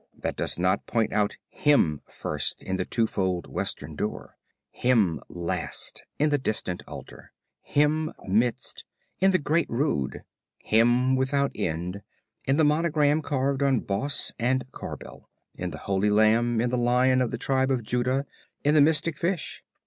[0.17, 4.35] that does not point out "HIM First" in the two fold western door;
[4.71, 8.83] "HIM Last" in the distant altar; "HIM Midst,"
[9.19, 10.23] in the great Rood;
[10.57, 12.01] "HIM Without End,"
[12.45, 17.21] in the monogram carved on boss and corbel, in the Holy Lamb, in the Lion
[17.21, 18.25] of the tribe of Judah,
[18.63, 19.63] in the Mystic Fish?